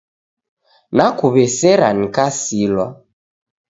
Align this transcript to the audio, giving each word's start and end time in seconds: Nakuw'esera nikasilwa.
Nakuw'esera 0.95 1.87
nikasilwa. 1.97 2.85